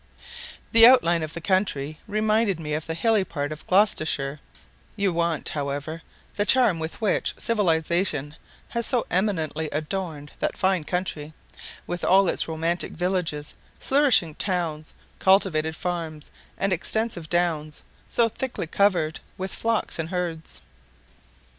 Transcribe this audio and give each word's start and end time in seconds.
The 0.71 0.87
outline 0.87 1.21
of 1.21 1.35
the 1.35 1.39
country 1.41 1.99
reminded 2.07 2.59
me 2.59 2.73
of 2.73 2.87
the 2.87 2.95
hilly 2.95 3.23
part 3.23 3.51
of 3.51 3.67
Gloucestershire; 3.67 4.39
you 4.95 5.13
want, 5.13 5.49
however, 5.49 6.01
the 6.33 6.43
charm 6.43 6.79
with 6.79 6.99
which 7.01 7.35
civilization 7.37 8.35
has 8.69 8.87
so 8.87 9.05
eminently 9.11 9.69
adorned 9.69 10.31
that 10.39 10.57
fine 10.57 10.85
county, 10.85 11.33
with 11.85 12.03
all 12.03 12.27
its 12.27 12.47
romantic 12.47 12.93
villages, 12.93 13.53
flourishing 13.79 14.33
towns, 14.33 14.91
cultivated 15.19 15.75
farms, 15.75 16.31
and 16.57 16.73
extensive 16.73 17.29
downs, 17.29 17.83
so 18.07 18.27
thickly 18.27 18.65
covered 18.65 19.19
with 19.37 19.53
flocks 19.53 19.99
and 19.99 20.09
herds. 20.09 20.63